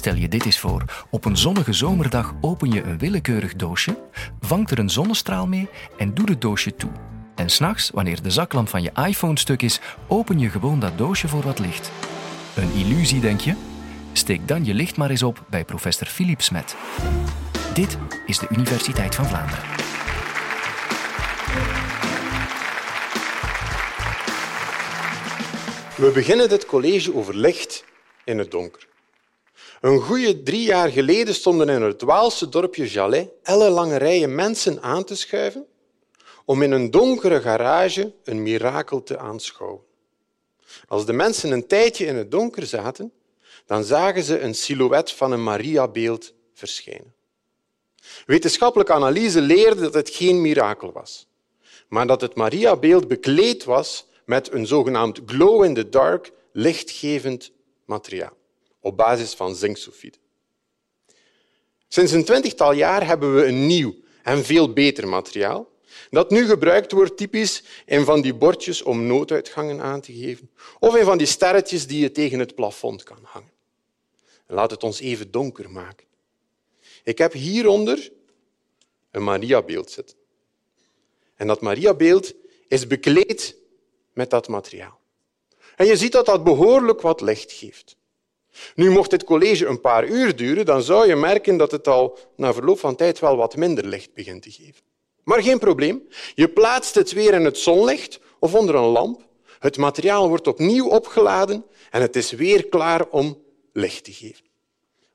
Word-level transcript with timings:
Stel 0.00 0.14
je 0.14 0.28
dit 0.28 0.44
eens 0.44 0.58
voor. 0.58 0.84
Op 1.10 1.24
een 1.24 1.36
zonnige 1.36 1.72
zomerdag 1.72 2.34
open 2.40 2.72
je 2.72 2.82
een 2.82 2.98
willekeurig 2.98 3.54
doosje, 3.54 3.98
vangt 4.40 4.70
er 4.70 4.78
een 4.78 4.90
zonnestraal 4.90 5.46
mee 5.46 5.68
en 5.98 6.14
doet 6.14 6.28
het 6.28 6.40
doosje 6.40 6.74
toe. 6.74 6.90
En 7.34 7.50
s'nachts, 7.50 7.90
wanneer 7.90 8.22
de 8.22 8.30
zaklamp 8.30 8.68
van 8.68 8.82
je 8.82 8.90
iPhone 9.06 9.38
stuk 9.38 9.62
is, 9.62 9.80
open 10.08 10.38
je 10.38 10.48
gewoon 10.48 10.80
dat 10.80 10.98
doosje 10.98 11.28
voor 11.28 11.42
wat 11.42 11.58
licht. 11.58 11.90
Een 12.56 12.72
illusie, 12.72 13.20
denk 13.20 13.40
je? 13.40 13.54
Steek 14.12 14.48
dan 14.48 14.64
je 14.64 14.74
licht 14.74 14.96
maar 14.96 15.10
eens 15.10 15.22
op 15.22 15.44
bij 15.50 15.64
professor 15.64 16.06
Philippe 16.06 16.42
Smet. 16.42 16.76
Dit 17.74 17.98
is 18.26 18.38
de 18.38 18.46
Universiteit 18.50 19.14
van 19.14 19.26
Vlaanderen. 19.26 19.64
We 25.96 26.10
beginnen 26.14 26.48
dit 26.48 26.66
college 26.66 27.14
over 27.14 27.36
licht 27.36 27.84
in 28.24 28.38
het 28.38 28.50
donker. 28.50 28.88
Een 29.80 30.00
goede 30.00 30.42
drie 30.42 30.62
jaar 30.62 30.88
geleden 30.88 31.34
stonden 31.34 31.68
in 31.68 31.82
het 31.82 32.02
Waalse 32.02 32.48
dorpje 32.48 32.86
Jalais 32.86 33.26
ellenlange 33.42 33.96
rijen 33.96 34.34
mensen 34.34 34.82
aan 34.82 35.04
te 35.04 35.16
schuiven 35.16 35.66
om 36.44 36.62
in 36.62 36.72
een 36.72 36.90
donkere 36.90 37.40
garage 37.40 38.12
een 38.24 38.42
mirakel 38.42 39.02
te 39.02 39.18
aanschouwen. 39.18 39.80
Als 40.88 41.06
de 41.06 41.12
mensen 41.12 41.50
een 41.50 41.66
tijdje 41.66 42.06
in 42.06 42.16
het 42.16 42.30
donker 42.30 42.66
zaten, 42.66 43.12
dan 43.66 43.84
zagen 43.84 44.22
ze 44.22 44.40
een 44.40 44.54
silhouet 44.54 45.12
van 45.12 45.32
een 45.32 45.42
Mariabeeld 45.42 46.32
verschijnen. 46.54 47.14
Wetenschappelijke 48.26 48.92
analyse 48.92 49.40
leerde 49.40 49.80
dat 49.80 49.94
het 49.94 50.10
geen 50.10 50.40
mirakel 50.40 50.92
was, 50.92 51.26
maar 51.88 52.06
dat 52.06 52.20
het 52.20 52.34
Mariabeeld 52.34 53.08
bekleed 53.08 53.64
was 53.64 54.06
met 54.24 54.52
een 54.52 54.66
zogenaamd 54.66 55.20
glow-in-the-dark 55.26 56.32
lichtgevend 56.52 57.50
materiaal 57.84 58.38
op 58.80 58.96
basis 58.96 59.34
van 59.34 59.56
zinksulfide. 59.56 60.18
Sinds 61.88 62.12
een 62.12 62.24
twintigtal 62.24 62.72
jaar 62.72 63.06
hebben 63.06 63.34
we 63.34 63.44
een 63.44 63.66
nieuw 63.66 63.94
en 64.22 64.44
veel 64.44 64.72
beter 64.72 65.08
materiaal 65.08 65.68
dat 66.10 66.30
nu 66.30 66.46
gebruikt 66.46 66.92
wordt 66.92 67.16
typisch 67.16 67.62
in 67.86 68.04
van 68.04 68.20
die 68.20 68.34
bordjes 68.34 68.82
om 68.82 69.06
nooduitgangen 69.06 69.80
aan 69.80 70.00
te 70.00 70.12
geven 70.12 70.50
of 70.78 70.96
in 70.96 71.04
van 71.04 71.18
die 71.18 71.26
sterretjes 71.26 71.86
die 71.86 72.00
je 72.00 72.12
tegen 72.12 72.38
het 72.38 72.54
plafond 72.54 73.02
kan 73.02 73.18
hangen. 73.22 73.52
Laat 74.46 74.70
het 74.70 74.82
ons 74.82 75.00
even 75.00 75.30
donker 75.30 75.70
maken. 75.70 76.06
Ik 77.02 77.18
heb 77.18 77.32
hieronder 77.32 78.12
een 79.10 79.24
Mariabeeld 79.24 79.90
zitten. 79.90 80.16
En 81.34 81.46
dat 81.46 81.60
Mariabeeld 81.60 82.34
is 82.68 82.86
bekleed 82.86 83.56
met 84.12 84.30
dat 84.30 84.48
materiaal. 84.48 85.00
En 85.76 85.86
je 85.86 85.96
ziet 85.96 86.12
dat 86.12 86.26
dat 86.26 86.44
behoorlijk 86.44 87.00
wat 87.00 87.20
licht 87.20 87.52
geeft. 87.52 87.96
Nu, 88.74 88.90
mocht 88.90 89.10
dit 89.10 89.24
college 89.24 89.66
een 89.66 89.80
paar 89.80 90.08
uur 90.08 90.36
duren, 90.36 90.64
dan 90.64 90.82
zou 90.82 91.06
je 91.06 91.16
merken 91.16 91.56
dat 91.56 91.70
het 91.70 91.88
al 91.88 92.18
na 92.36 92.52
verloop 92.52 92.78
van 92.78 92.96
tijd 92.96 93.18
wel 93.18 93.36
wat 93.36 93.56
minder 93.56 93.86
licht 93.86 94.14
begint 94.14 94.42
te 94.42 94.50
geven. 94.50 94.82
Maar 95.24 95.42
geen 95.42 95.58
probleem. 95.58 96.08
Je 96.34 96.48
plaatst 96.48 96.94
het 96.94 97.12
weer 97.12 97.34
in 97.34 97.44
het 97.44 97.58
zonlicht 97.58 98.20
of 98.38 98.54
onder 98.54 98.74
een 98.74 98.84
lamp. 98.84 99.28
Het 99.58 99.76
materiaal 99.76 100.28
wordt 100.28 100.46
opnieuw 100.46 100.88
opgeladen 100.88 101.64
en 101.90 102.00
het 102.00 102.16
is 102.16 102.30
weer 102.30 102.66
klaar 102.66 103.08
om 103.08 103.42
licht 103.72 104.04
te 104.04 104.12
geven. 104.12 104.44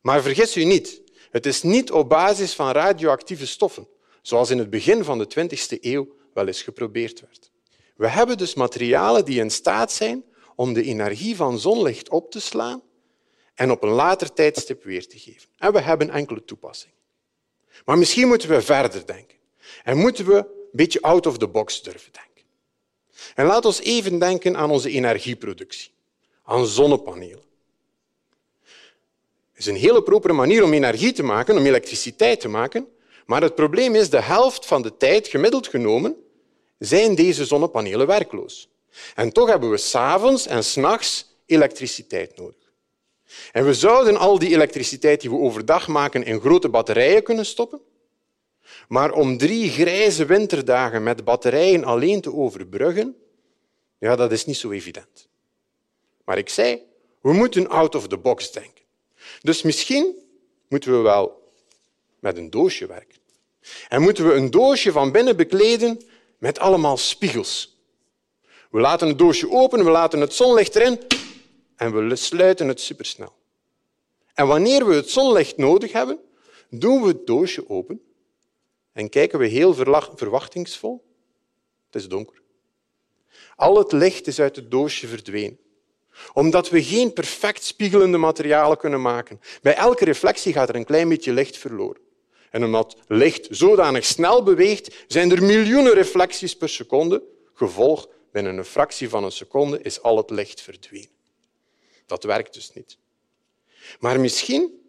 Maar 0.01 0.21
vergis 0.21 0.57
u 0.57 0.63
niet, 0.63 1.01
het 1.31 1.45
is 1.45 1.63
niet 1.63 1.91
op 1.91 2.09
basis 2.09 2.53
van 2.53 2.71
radioactieve 2.71 3.47
stoffen, 3.47 3.87
zoals 4.21 4.49
in 4.49 4.57
het 4.57 4.69
begin 4.69 5.03
van 5.03 5.17
de 5.17 5.27
20e 5.39 5.79
eeuw 5.81 6.07
wel 6.33 6.47
eens 6.47 6.61
geprobeerd 6.61 7.21
werd. 7.21 7.51
We 7.95 8.07
hebben 8.07 8.37
dus 8.37 8.53
materialen 8.53 9.25
die 9.25 9.39
in 9.39 9.51
staat 9.51 9.91
zijn 9.91 10.23
om 10.55 10.73
de 10.73 10.83
energie 10.83 11.35
van 11.35 11.59
zonlicht 11.59 12.09
op 12.09 12.31
te 12.31 12.39
slaan 12.39 12.81
en 13.55 13.71
op 13.71 13.83
een 13.83 13.89
later 13.89 14.33
tijdstip 14.33 14.83
weer 14.83 15.07
te 15.07 15.19
geven. 15.19 15.49
En 15.57 15.73
we 15.73 15.81
hebben 15.81 16.09
enkele 16.09 16.45
toepassingen. 16.45 16.95
Maar 17.85 17.97
misschien 17.97 18.27
moeten 18.27 18.49
we 18.49 18.61
verder 18.61 19.05
denken. 19.05 19.37
En 19.83 19.97
moeten 19.97 20.25
we 20.25 20.35
een 20.35 20.45
beetje 20.71 21.01
out 21.01 21.25
of 21.25 21.37
the 21.37 21.47
box 21.47 21.81
durven 21.81 22.11
denken. 22.11 22.49
En 23.35 23.45
laat 23.45 23.65
ons 23.65 23.79
even 23.79 24.19
denken 24.19 24.57
aan 24.57 24.71
onze 24.71 24.89
energieproductie, 24.89 25.91
aan 26.43 26.67
zonnepanelen. 26.67 27.43
Het 29.51 29.63
is 29.63 29.65
een 29.65 29.75
hele 29.75 30.03
propere 30.03 30.33
manier 30.33 30.63
om 30.63 30.73
energie 30.73 31.11
te 31.11 31.23
maken, 31.23 31.57
om 31.57 31.65
elektriciteit 31.65 32.39
te 32.39 32.47
maken, 32.47 32.87
maar 33.25 33.41
het 33.41 33.55
probleem 33.55 33.95
is 33.95 34.09
de 34.09 34.21
helft 34.21 34.65
van 34.65 34.81
de 34.81 34.97
tijd, 34.97 35.27
gemiddeld 35.27 35.67
genomen, 35.67 36.15
zijn 36.79 37.15
deze 37.15 37.45
zonnepanelen 37.45 38.07
werkloos. 38.07 38.69
En 39.15 39.31
toch 39.31 39.49
hebben 39.49 39.69
we 39.69 39.77
s'avonds 39.77 40.47
en 40.47 40.63
s'nachts 40.63 41.35
elektriciteit 41.45 42.37
nodig. 42.37 42.64
En 43.51 43.65
we 43.65 43.73
zouden 43.73 44.17
al 44.17 44.39
die 44.39 44.53
elektriciteit 44.53 45.21
die 45.21 45.29
we 45.29 45.37
overdag 45.37 45.87
maken 45.87 46.23
in 46.23 46.39
grote 46.39 46.69
batterijen 46.69 47.23
kunnen 47.23 47.45
stoppen, 47.45 47.81
maar 48.87 49.11
om 49.11 49.37
drie 49.37 49.69
grijze 49.69 50.25
winterdagen 50.25 51.03
met 51.03 51.23
batterijen 51.23 51.83
alleen 51.83 52.21
te 52.21 52.33
overbruggen, 52.33 53.15
ja, 53.97 54.15
dat 54.15 54.31
is 54.31 54.45
niet 54.45 54.57
zo 54.57 54.71
evident. 54.71 55.27
Maar 56.25 56.37
ik 56.37 56.49
zei, 56.49 56.81
we 57.21 57.33
moeten 57.33 57.69
out 57.69 57.95
of 57.95 58.07
the 58.07 58.17
box 58.17 58.51
denken. 58.51 58.83
Dus 59.41 59.61
misschien 59.61 60.15
moeten 60.67 60.91
we 60.91 60.97
wel 60.97 61.51
met 62.19 62.37
een 62.37 62.49
doosje 62.49 62.85
werken. 62.85 63.17
En 63.89 64.01
moeten 64.01 64.27
we 64.27 64.33
een 64.33 64.51
doosje 64.51 64.91
van 64.91 65.11
binnen 65.11 65.35
bekleden 65.35 66.01
met 66.37 66.59
allemaal 66.59 66.97
spiegels. 66.97 67.77
We 68.71 68.79
laten 68.79 69.07
het 69.07 69.17
doosje 69.17 69.51
open, 69.51 69.83
we 69.83 69.91
laten 69.91 70.19
het 70.19 70.33
zonlicht 70.33 70.75
erin 70.75 70.99
en 71.75 72.07
we 72.07 72.15
sluiten 72.15 72.67
het 72.67 72.81
supersnel. 72.81 73.33
En 74.33 74.47
wanneer 74.47 74.87
we 74.87 74.93
het 74.93 75.09
zonlicht 75.09 75.57
nodig 75.57 75.91
hebben, 75.91 76.19
doen 76.69 77.01
we 77.01 77.07
het 77.07 77.27
doosje 77.27 77.69
open 77.69 78.01
en 78.91 79.09
kijken 79.09 79.39
we 79.39 79.47
heel 79.47 79.73
verwachtingsvol. 80.15 81.05
Het 81.85 82.01
is 82.01 82.07
donker. 82.07 82.41
Al 83.55 83.77
het 83.77 83.91
licht 83.91 84.27
is 84.27 84.39
uit 84.39 84.55
het 84.55 84.71
doosje 84.71 85.07
verdwenen 85.07 85.59
omdat 86.33 86.69
we 86.69 86.83
geen 86.83 87.13
perfect 87.13 87.63
spiegelende 87.63 88.17
materialen 88.17 88.77
kunnen 88.77 89.01
maken. 89.01 89.39
Bij 89.61 89.75
elke 89.75 90.05
reflectie 90.05 90.53
gaat 90.53 90.69
er 90.69 90.75
een 90.75 90.85
klein 90.85 91.09
beetje 91.09 91.33
licht 91.33 91.57
verloren. 91.57 92.01
En 92.49 92.63
omdat 92.63 92.97
licht 93.07 93.47
zodanig 93.49 94.05
snel 94.05 94.43
beweegt, 94.43 94.95
zijn 95.07 95.31
er 95.31 95.43
miljoenen 95.43 95.93
reflecties 95.93 96.55
per 96.55 96.69
seconde. 96.69 97.23
Gevolg, 97.53 98.07
binnen 98.31 98.57
een 98.57 98.65
fractie 98.65 99.09
van 99.09 99.23
een 99.23 99.31
seconde 99.31 99.81
is 99.81 100.01
al 100.01 100.17
het 100.17 100.29
licht 100.29 100.61
verdwenen. 100.61 101.14
Dat 102.05 102.23
werkt 102.23 102.53
dus 102.53 102.73
niet. 102.73 102.97
Maar 103.99 104.19
misschien 104.19 104.81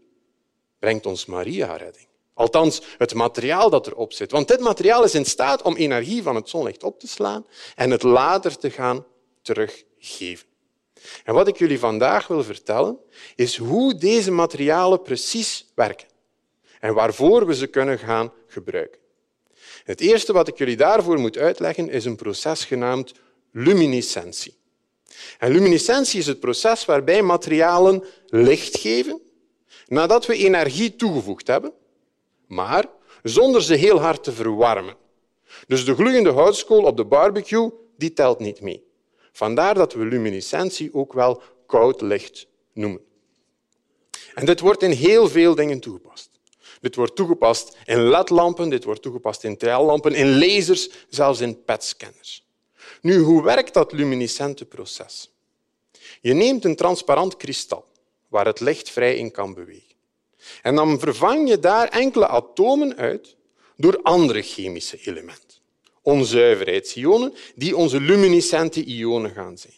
brengt 0.79 1.07
ons 1.07 1.27
Maria 1.27 1.77
redding. 1.77 2.07
Althans, 2.35 2.83
het 2.99 3.15
materiaal 3.15 3.71
dat 3.71 3.87
erop 3.87 4.13
zit. 4.13 4.31
Want 4.31 4.49
dit 4.49 4.61
materiaal 4.61 5.05
is 5.05 5.15
in 5.15 5.25
staat 5.25 5.63
om 5.63 5.77
energie 5.77 6.23
van 6.23 6.35
het 6.35 6.49
zonlicht 6.49 6.83
op 6.83 7.01
te 7.01 7.09
slaan 7.09 7.47
en 7.75 7.91
het 7.91 8.03
later 8.03 8.59
te 8.59 8.71
gaan 8.71 9.07
teruggeven. 9.43 10.47
En 11.25 11.35
wat 11.35 11.49
ik 11.49 11.57
jullie 11.57 11.79
vandaag 11.79 12.27
wil 12.27 12.45
vertellen, 12.45 12.99
is 13.35 13.57
hoe 13.57 13.95
deze 13.95 14.31
materialen 14.31 15.03
precies 15.03 15.67
werken 15.75 16.09
en 16.81 16.95
waarvoor 16.95 17.47
we 17.47 17.55
ze 17.55 17.67
kunnen 17.67 17.99
gaan 17.99 18.33
gebruiken. 18.47 19.01
Het 19.85 20.01
eerste 20.01 20.33
wat 20.33 20.49
ik 20.49 20.59
jullie 20.59 20.77
daarvoor 20.77 21.19
moet 21.19 21.37
uitleggen 21.37 21.89
is 21.89 22.05
een 22.05 22.17
proces 22.17 22.65
genaamd 22.65 23.13
luminescentie. 23.53 24.57
En 25.39 25.53
luminescentie 25.53 26.21
is 26.21 26.27
het 26.27 26.41
proces 26.41 26.85
waarbij 26.85 27.23
materialen 27.23 28.05
licht 28.27 28.79
geven 28.79 29.21
nadat 29.87 30.27
we 30.27 30.37
energie 30.37 30.97
toegevoegd 30.97 31.47
hebben, 31.47 31.73
maar 32.47 32.85
zonder 33.23 33.63
ze 33.63 33.75
heel 33.75 34.01
hard 34.01 34.25
te 34.25 34.33
verwarmen. 34.33 34.97
Dus 35.67 35.85
de 35.85 35.95
gloeiende 35.95 36.31
houtskool 36.31 36.83
op 36.83 36.97
de 36.97 37.05
barbecue 37.05 37.71
die 37.97 38.13
telt 38.13 38.39
niet 38.39 38.61
mee. 38.61 38.85
Vandaar 39.33 39.75
dat 39.75 39.93
we 39.93 40.05
luminescentie 40.05 40.95
ook 40.95 41.13
wel 41.13 41.43
koud 41.67 42.01
licht 42.01 42.47
noemen. 42.73 43.01
En 44.35 44.47
dit 44.47 44.61
wordt 44.61 44.83
in 44.83 44.91
heel 44.91 45.29
veel 45.29 45.55
dingen 45.55 45.81
toegepast. 45.81 46.31
Dit 46.81 46.95
wordt 46.95 47.17
toegepast 47.17 47.77
in 47.85 48.09
ledlampen, 48.09 48.69
dit 48.69 48.85
wordt 48.85 49.03
toegepast 49.03 49.45
in 49.45 49.57
TL-lampen, 49.57 50.15
in 50.15 50.39
lasers, 50.39 50.91
zelfs 51.09 51.41
in 51.41 51.65
PET-scanners. 51.65 52.46
Nu, 53.01 53.19
hoe 53.19 53.43
werkt 53.43 53.75
dat 53.75 53.93
luminescente 53.93 54.65
proces? 54.65 55.31
Je 56.21 56.33
neemt 56.33 56.65
een 56.65 56.77
transparant 56.77 57.37
kristal 57.37 57.85
waar 58.29 58.47
het 58.47 58.61
licht 58.61 58.91
vrij 58.91 59.17
in 59.17 59.31
kan 59.31 59.55
bewegen. 59.55 59.95
En 60.63 60.75
dan 60.75 60.99
vervang 60.99 61.49
je 61.49 61.59
daar 61.59 61.89
enkele 61.89 62.29
atomen 62.29 62.97
uit 62.97 63.37
door 63.77 64.01
andere 64.03 64.43
chemische 64.43 64.99
elementen 65.05 65.57
onzuiverheidsionen, 66.07 67.35
die 67.55 67.77
onze 67.77 68.01
luminescente 68.01 68.85
ionen 68.85 69.31
gaan 69.31 69.59
zijn. 69.59 69.75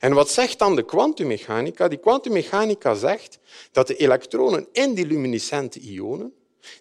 En 0.00 0.12
wat 0.12 0.30
zegt 0.30 0.58
dan 0.58 0.76
de 0.76 0.84
kwantummechanica? 0.84 1.88
Die 1.88 1.98
kwantummechanica 1.98 2.94
zegt 2.94 3.38
dat 3.72 3.86
de 3.86 3.96
elektronen 3.96 4.66
in 4.72 4.94
die 4.94 5.06
luminescente 5.06 5.80
ionen 5.80 6.34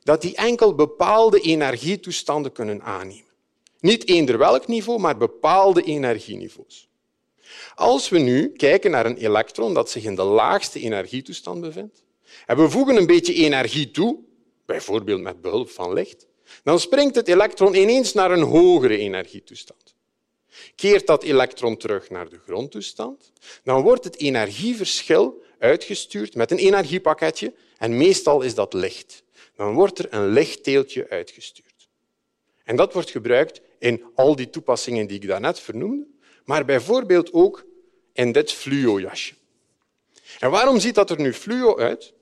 dat 0.03 0.21
die 0.21 0.35
enkel 0.35 0.75
bepaalde 0.75 1.39
energietoestanden 1.39 2.51
kunnen 2.51 2.81
aannemen. 2.81 3.32
Niet 3.83 4.07
eender 4.07 4.37
welk 4.37 4.67
niveau, 4.67 4.99
maar 4.99 5.17
bepaalde 5.17 5.83
energieniveaus. 5.83 6.87
Als 7.75 8.09
we 8.09 8.19
nu 8.19 8.51
kijken 8.51 8.91
naar 8.91 9.05
een 9.05 9.17
elektron 9.17 9.73
dat 9.73 9.89
zich 9.89 10.03
in 10.03 10.15
de 10.15 10.23
laagste 10.23 10.79
energietoestand 10.79 11.61
bevindt, 11.61 12.03
en 12.45 12.57
we 12.57 12.69
voegen 12.69 12.95
een 12.95 13.05
beetje 13.05 13.33
energie 13.33 13.91
toe, 13.91 14.19
bijvoorbeeld 14.65 15.21
met 15.21 15.41
behulp 15.41 15.69
van 15.69 15.93
licht, 15.93 16.27
dan 16.63 16.79
springt 16.79 17.15
het 17.15 17.27
elektron 17.27 17.75
ineens 17.75 18.13
naar 18.13 18.31
een 18.31 18.41
hogere 18.41 18.97
energietoestand. 18.97 19.95
Keert 20.75 21.07
dat 21.07 21.23
elektron 21.23 21.77
terug 21.77 22.09
naar 22.09 22.29
de 22.29 22.39
grondtoestand, 22.45 23.31
dan 23.63 23.81
wordt 23.81 24.03
het 24.03 24.17
energieverschil 24.17 25.43
uitgestuurd 25.59 26.35
met 26.35 26.51
een 26.51 26.57
energiepakketje 26.57 27.53
en 27.77 27.97
meestal 27.97 28.41
is 28.41 28.55
dat 28.55 28.73
licht. 28.73 29.23
Dan 29.55 29.73
wordt 29.73 29.99
er 29.99 30.07
een 30.09 30.27
lichtteeltje 30.27 31.09
uitgestuurd. 31.09 31.73
En 32.63 32.75
dat 32.75 32.93
wordt 32.93 33.09
gebruikt 33.09 33.61
in 33.83 34.03
al 34.15 34.35
die 34.35 34.49
toepassingen 34.49 35.07
die 35.07 35.19
ik 35.19 35.27
daarnet 35.27 35.59
vernoemde, 35.59 36.07
maar 36.45 36.65
bijvoorbeeld 36.65 37.33
ook 37.33 37.65
in 38.13 38.31
dit 38.31 38.51
fluo-jasje. 38.51 39.33
En 40.39 40.51
waarom 40.51 40.79
ziet 40.79 40.95
dat 40.95 41.09
er 41.09 41.19
nu 41.19 41.33
fluo 41.33 41.77
uit? 41.77 42.13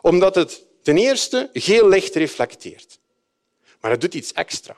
Omdat 0.00 0.34
het 0.34 0.66
ten 0.82 0.98
eerste 0.98 1.50
geel 1.52 1.88
licht 1.88 2.14
reflecteert. 2.14 2.98
Maar 3.80 3.90
het 3.90 4.00
doet 4.00 4.14
iets 4.14 4.32
extra. 4.32 4.76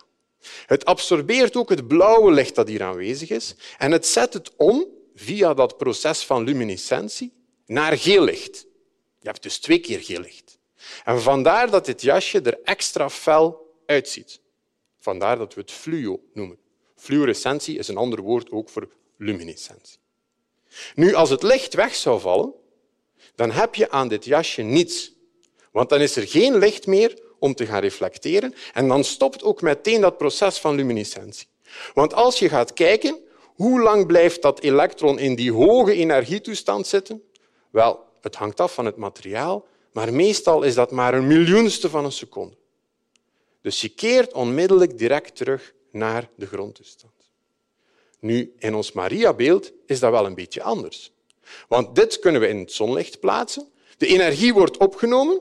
Het 0.67 0.85
absorbeert 0.85 1.57
ook 1.57 1.69
het 1.69 1.89
blauwe 1.89 2.33
licht 2.33 2.55
dat 2.55 2.69
hier 2.69 2.83
aanwezig 2.83 3.31
is 3.31 3.55
en 3.79 3.91
het 3.91 4.07
zet 4.07 4.33
het 4.33 4.53
om 4.57 4.87
via 5.15 5.55
dat 5.55 5.77
proces 5.77 6.25
van 6.25 6.45
luminescentie 6.45 7.33
naar 7.67 7.99
geel 7.99 8.25
licht. 8.25 8.67
Je 9.19 9.29
hebt 9.29 9.43
dus 9.43 9.59
twee 9.59 9.79
keer 9.79 10.03
geel 10.03 10.21
licht. 10.21 10.59
En 11.05 11.23
vandaar 11.23 11.71
dat 11.71 11.85
dit 11.85 12.03
jasje 12.03 12.41
er 12.41 12.59
extra 12.65 13.11
fel 13.11 13.77
uitziet. 13.87 14.42
Vandaar 15.03 15.39
dat 15.39 15.55
we 15.55 15.61
het 15.61 15.71
fluo 15.71 16.21
noemen. 16.33 16.59
Fluorescentie 16.97 17.79
is 17.79 17.89
een 17.89 17.97
ander 17.97 18.21
woord 18.21 18.51
ook 18.51 18.69
voor 18.69 18.89
luminescentie. 19.17 19.99
Nu, 20.95 21.15
als 21.15 21.31
het 21.31 21.43
licht 21.43 21.75
weg 21.75 21.95
zou 21.95 22.21
vallen, 22.21 22.53
dan 23.35 23.51
heb 23.51 23.75
je 23.75 23.91
aan 23.91 24.09
dit 24.09 24.25
jasje 24.25 24.63
niets. 24.63 25.13
Want 25.73 25.89
dan 25.89 26.01
is 26.01 26.17
er 26.17 26.27
geen 26.27 26.59
licht 26.59 26.87
meer 26.87 27.19
om 27.39 27.55
te 27.55 27.67
gaan 27.67 27.81
reflecteren 27.81 28.55
en 28.73 28.89
dan 28.89 29.05
stopt 29.05 29.43
ook 29.43 29.63
meteen 29.63 30.01
dat 30.01 30.17
proces 30.17 30.59
van 30.59 30.75
luminescentie. 30.75 31.47
Want 31.95 32.15
als 32.15 32.39
je 32.39 32.49
gaat 32.49 32.73
kijken, 32.73 33.19
hoe 33.55 33.81
lang 33.81 34.07
blijft 34.07 34.43
dat 34.43 34.61
elektron 34.61 35.19
in 35.19 35.35
die 35.35 35.53
hoge 35.53 35.95
energietoestand 35.95 36.87
zitten? 36.87 37.23
Wel, 37.71 38.05
het 38.21 38.35
hangt 38.35 38.61
af 38.61 38.75
van 38.75 38.85
het 38.85 38.97
materiaal, 38.97 39.67
maar 39.93 40.13
meestal 40.13 40.63
is 40.63 40.75
dat 40.75 40.91
maar 40.91 41.15
een 41.15 41.27
miljoenste 41.27 41.91
van 41.91 42.05
een 42.05 42.13
seconde. 42.13 42.61
Dus 43.63 43.81
je 43.81 43.89
keert 43.89 44.33
onmiddellijk 44.33 44.99
direct 44.99 45.37
terug 45.37 45.75
naar 45.91 46.29
de 46.37 46.47
grondtoestand. 46.47 47.13
Nu, 48.19 48.55
in 48.59 48.75
ons 48.75 48.93
Maria-beeld 48.93 49.73
is 49.87 50.01
dat 50.01 50.11
wel 50.11 50.27
een 50.27 50.35
beetje 50.35 50.63
anders. 50.63 51.13
Want 51.69 51.95
dit 51.95 52.19
kunnen 52.19 52.41
we 52.41 52.49
in 52.49 52.59
het 52.59 52.73
zonlicht 52.73 53.21
plaatsen. 53.21 53.69
De 53.97 54.07
energie 54.07 54.55
wordt 54.55 54.77
opgenomen 54.77 55.41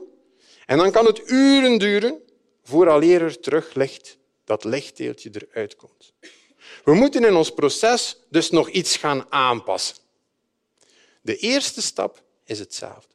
en 0.66 0.78
dan 0.78 0.90
kan 0.90 1.06
het 1.06 1.30
uren 1.30 1.78
duren 1.78 2.22
vooraleer 2.62 3.22
er 3.22 3.40
terug 3.40 3.74
licht, 3.74 4.18
dat 4.44 4.64
lichtdeeltje 4.64 5.30
eruit 5.32 5.76
komt. 5.76 6.12
We 6.84 6.94
moeten 6.94 7.24
in 7.24 7.34
ons 7.34 7.52
proces 7.52 8.16
dus 8.30 8.50
nog 8.50 8.68
iets 8.68 8.96
gaan 8.96 9.32
aanpassen. 9.32 9.96
De 11.20 11.36
eerste 11.36 11.82
stap 11.82 12.22
is 12.44 12.58
hetzelfde. 12.58 13.14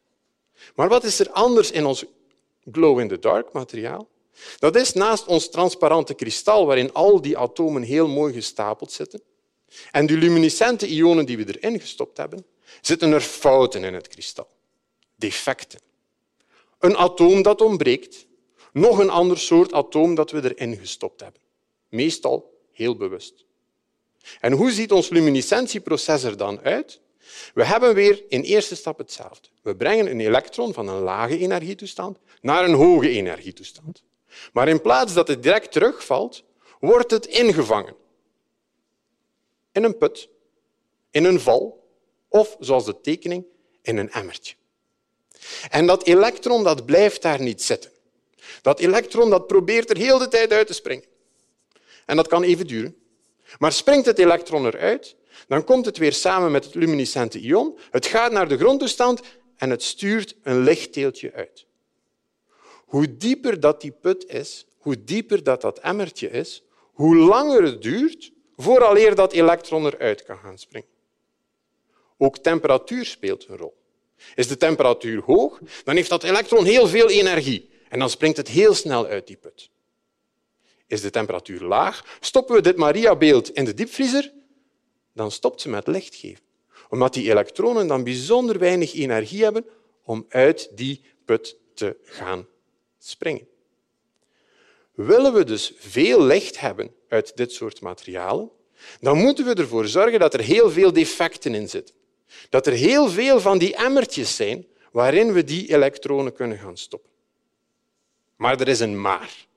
Maar 0.75 0.89
wat 0.89 1.03
is 1.03 1.19
er 1.19 1.31
anders 1.31 1.71
in 1.71 1.85
ons 1.85 2.05
glow-in-the-dark 2.71 3.51
materiaal? 3.51 4.07
Dat 4.59 4.75
is 4.75 4.93
naast 4.93 5.25
ons 5.25 5.49
transparante 5.49 6.13
kristal, 6.13 6.65
waarin 6.65 6.93
al 6.93 7.21
die 7.21 7.37
atomen 7.37 7.81
heel 7.81 8.07
mooi 8.07 8.33
gestapeld 8.33 8.91
zitten, 8.91 9.21
en 9.91 10.05
die 10.05 10.17
luminescente 10.17 10.87
ionen 10.87 11.25
die 11.25 11.37
we 11.37 11.59
erin 11.59 11.79
gestopt 11.79 12.17
hebben, 12.17 12.45
zitten 12.81 13.11
er 13.11 13.21
fouten 13.21 13.83
in 13.83 13.93
het 13.93 14.07
kristal, 14.07 14.47
defecten. 15.15 15.79
Een 16.79 16.97
atoom 16.97 17.41
dat 17.41 17.61
ontbreekt, 17.61 18.27
nog 18.71 18.99
een 18.99 19.09
ander 19.09 19.37
soort 19.37 19.73
atoom 19.73 20.15
dat 20.15 20.31
we 20.31 20.55
erin 20.55 20.77
gestopt 20.77 21.21
hebben. 21.21 21.41
Meestal 21.89 22.59
heel 22.71 22.95
bewust. 22.95 23.45
En 24.39 24.51
hoe 24.51 24.71
ziet 24.71 24.91
ons 24.91 25.09
luminescentieproces 25.09 26.23
er 26.23 26.37
dan 26.37 26.59
uit? 26.61 26.99
We 27.53 27.65
hebben 27.65 27.95
weer 27.95 28.23
in 28.27 28.41
eerste 28.41 28.75
stap 28.75 28.97
hetzelfde. 28.97 29.47
We 29.61 29.75
brengen 29.75 30.11
een 30.11 30.19
elektron 30.19 30.73
van 30.73 30.87
een 30.87 31.01
lage 31.01 31.37
energietoestand 31.37 32.17
naar 32.41 32.63
een 32.63 32.73
hoge 32.73 33.09
energietoestand. 33.09 34.03
Maar 34.53 34.67
in 34.67 34.81
plaats 34.81 35.13
dat 35.13 35.27
het 35.27 35.43
direct 35.43 35.71
terugvalt, 35.71 36.43
wordt 36.79 37.11
het 37.11 37.25
ingevangen. 37.25 37.95
In 39.71 39.83
een 39.83 39.97
put, 39.97 40.29
in 41.11 41.25
een 41.25 41.39
val 41.39 41.89
of, 42.27 42.55
zoals 42.59 42.85
de 42.85 43.01
tekening, 43.01 43.45
in 43.81 43.97
een 43.97 44.11
emmertje. 44.11 44.55
En 45.69 45.85
dat 45.85 46.03
elektron 46.03 46.63
dat 46.63 46.85
blijft 46.85 47.21
daar 47.21 47.41
niet 47.41 47.61
zitten. 47.63 47.91
Dat 48.61 48.79
elektron 48.79 49.29
dat 49.29 49.47
probeert 49.47 49.89
er 49.89 49.97
heel 49.97 50.17
de 50.17 50.27
tijd 50.27 50.51
uit 50.51 50.67
te 50.67 50.73
springen. 50.73 51.05
En 52.05 52.15
dat 52.15 52.27
kan 52.27 52.43
even 52.43 52.67
duren. 52.67 52.95
Maar 53.59 53.71
springt 53.71 54.05
het 54.05 54.19
elektron 54.19 54.65
eruit, 54.65 55.15
dan 55.47 55.63
komt 55.63 55.85
het 55.85 55.97
weer 55.97 56.13
samen 56.13 56.51
met 56.51 56.65
het 56.65 56.75
luminescente 56.75 57.39
ion. 57.39 57.77
Het 57.91 58.05
gaat 58.05 58.31
naar 58.31 58.47
de 58.47 58.57
grondtoestand 58.57 59.21
en 59.55 59.69
het 59.69 59.83
stuurt 59.83 60.35
een 60.43 60.63
lichtdeeltje 60.63 61.33
uit. 61.33 61.66
Hoe 62.87 63.17
dieper 63.17 63.59
dat 63.59 63.81
die 63.81 63.91
put 63.91 64.27
is, 64.27 64.65
hoe 64.77 65.03
dieper 65.03 65.43
dat 65.43 65.61
dat 65.61 65.79
emmertje 65.79 66.29
is, 66.29 66.63
hoe 66.93 67.15
langer 67.15 67.63
het 67.63 67.81
duurt 67.81 68.31
vooraleer 68.57 69.15
dat 69.15 69.33
elektron 69.33 69.85
eruit 69.85 70.23
kan 70.23 70.37
gaan 70.37 70.57
springen. 70.57 70.89
Ook 72.17 72.37
temperatuur 72.37 73.05
speelt 73.05 73.47
een 73.47 73.57
rol. 73.57 73.77
Is 74.35 74.47
de 74.47 74.57
temperatuur 74.57 75.21
hoog, 75.23 75.59
dan 75.83 75.95
heeft 75.95 76.09
dat 76.09 76.23
elektron 76.23 76.65
heel 76.65 76.87
veel 76.87 77.09
energie 77.09 77.69
en 77.89 77.99
dan 77.99 78.09
springt 78.09 78.37
het 78.37 78.47
heel 78.47 78.73
snel 78.73 79.05
uit 79.05 79.27
die 79.27 79.37
put. 79.37 79.69
Is 80.87 81.01
de 81.01 81.09
temperatuur 81.09 81.61
laag, 81.61 82.17
stoppen 82.19 82.55
we 82.55 82.61
dit 82.61 82.75
Maria-beeld 82.75 83.49
in 83.49 83.65
de 83.65 83.73
diepvriezer, 83.73 84.33
dan 85.13 85.31
stopt 85.31 85.61
ze 85.61 85.69
met 85.69 85.87
licht 85.87 86.15
geven. 86.15 86.43
Omdat 86.89 87.13
die 87.13 87.29
elektronen 87.29 87.87
dan 87.87 88.03
bijzonder 88.03 88.59
weinig 88.59 88.93
energie 88.93 89.43
hebben 89.43 89.65
om 90.03 90.25
uit 90.29 90.69
die 90.77 91.01
put 91.25 91.57
te 91.73 91.97
gaan 92.03 92.47
springen. 93.07 93.47
Willen 94.93 95.33
we 95.33 95.43
dus 95.43 95.73
veel 95.77 96.23
licht 96.23 96.59
hebben 96.59 96.95
uit 97.07 97.37
dit 97.37 97.51
soort 97.51 97.81
materialen, 97.81 98.51
dan 98.99 99.17
moeten 99.17 99.45
we 99.45 99.53
ervoor 99.53 99.87
zorgen 99.87 100.19
dat 100.19 100.33
er 100.33 100.39
heel 100.39 100.71
veel 100.71 100.93
defecten 100.93 101.55
in 101.55 101.69
zitten. 101.69 101.95
Dat 102.49 102.67
er 102.67 102.73
heel 102.73 103.09
veel 103.09 103.39
van 103.39 103.57
die 103.57 103.75
emmertjes 103.75 104.35
zijn 104.35 104.65
waarin 104.91 105.33
we 105.33 105.43
die 105.43 105.73
elektronen 105.73 106.33
kunnen 106.33 106.57
gaan 106.57 106.77
stoppen. 106.77 107.09
Maar 108.35 108.59
er 108.59 108.67
is 108.67 108.79
een 108.79 109.01
maar. 109.01 109.47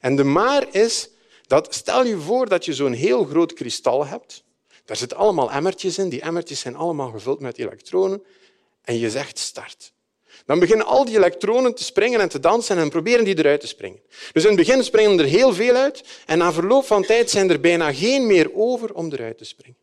En 0.00 0.16
de 0.16 0.24
maar 0.24 0.74
is 0.74 1.10
dat, 1.46 1.74
stel 1.74 2.04
je 2.04 2.18
voor 2.18 2.48
dat 2.48 2.64
je 2.64 2.74
zo'n 2.74 2.92
heel 2.92 3.24
groot 3.24 3.52
kristal 3.52 4.06
hebt. 4.06 4.44
Daar 4.84 4.96
zitten 4.96 5.16
allemaal 5.16 5.50
emmertjes 5.50 5.98
in. 5.98 6.08
Die 6.08 6.20
emmertjes 6.20 6.60
zijn 6.60 6.76
allemaal 6.76 7.10
gevuld 7.10 7.40
met 7.40 7.58
elektronen. 7.58 8.24
En 8.82 8.98
je 8.98 9.10
zegt 9.10 9.38
start. 9.38 9.92
Dan 10.46 10.58
beginnen 10.58 10.86
al 10.86 11.04
die 11.04 11.16
elektronen 11.16 11.74
te 11.74 11.84
springen 11.84 12.20
en 12.20 12.28
te 12.28 12.40
dansen 12.40 12.78
en 12.78 12.88
proberen 12.88 13.24
die 13.24 13.38
eruit 13.38 13.60
te 13.60 13.66
springen. 13.66 14.00
Dus 14.32 14.42
in 14.42 14.48
het 14.48 14.58
begin 14.58 14.84
springen 14.84 15.18
er 15.18 15.24
heel 15.24 15.54
veel 15.54 15.74
uit 15.74 16.02
en 16.26 16.38
na 16.38 16.52
verloop 16.52 16.84
van 16.84 17.02
tijd 17.02 17.30
zijn 17.30 17.50
er 17.50 17.60
bijna 17.60 17.92
geen 17.92 18.26
meer 18.26 18.54
over 18.54 18.94
om 18.94 19.12
eruit 19.12 19.38
te 19.38 19.44
springen. 19.44 19.80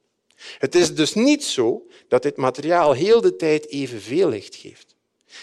Het 0.58 0.76
is 0.76 0.96
dus 0.96 1.14
niet 1.14 1.44
zo 1.44 1.88
dat 2.08 2.24
dit 2.24 2.38
materiaal 2.38 2.94
heel 2.94 3.22
de 3.22 3.36
tijd 3.36 3.70
evenveel 3.70 4.30
licht 4.30 4.56
geeft. 4.56 4.96